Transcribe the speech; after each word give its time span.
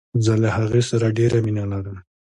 زه 0.25 0.33
له 0.41 0.49
هغې 0.57 0.81
سره 0.89 1.07
ډیره 1.17 1.37
مینه 1.45 1.65
لرم. 1.71 1.97